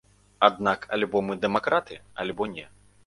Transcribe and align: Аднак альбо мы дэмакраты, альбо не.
Аднак 0.47 0.87
альбо 0.97 1.21
мы 1.27 1.37
дэмакраты, 1.43 2.01
альбо 2.25 2.49
не. 2.55 2.65